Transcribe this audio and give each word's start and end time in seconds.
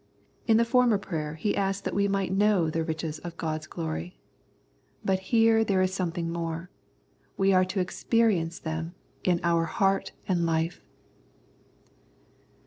J 0.47 0.53
In 0.53 0.57
the 0.57 0.65
former 0.65 0.97
prayer 0.97 1.35
he 1.35 1.55
asked 1.55 1.83
that 1.83 1.93
we 1.93 2.07
might 2.07 2.31
115 2.31 2.39
The 2.39 2.71
Prayers 2.71 2.71
of 2.71 2.71
St. 2.71 2.71
Paul 2.71 2.71
know 2.71 2.71
the 2.71 2.85
riches 2.87 3.19
of 3.19 3.37
God's 3.37 3.67
ijlory. 4.07 4.13
But 5.05 5.19
here 5.25 5.63
there 5.63 5.81
is 5.83 5.93
something 5.93 6.31
more; 6.31 6.71
Wt 7.37 7.53
are 7.53 7.65
to 7.65 7.85
experi 7.85 8.41
ence 8.41 8.57
them 8.57 8.95
in 9.23 9.39
our 9.43 9.65
heart 9.65 10.13
and 10.27 10.39
Hfe. 10.39 10.79